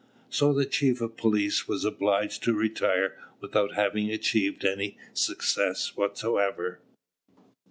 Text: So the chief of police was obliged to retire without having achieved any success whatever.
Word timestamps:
So 0.31 0.51
the 0.51 0.65
chief 0.65 0.99
of 0.99 1.15
police 1.15 1.67
was 1.67 1.85
obliged 1.85 2.41
to 2.45 2.55
retire 2.55 3.19
without 3.39 3.75
having 3.75 4.09
achieved 4.09 4.65
any 4.65 4.97
success 5.13 5.95
whatever. 5.95 6.81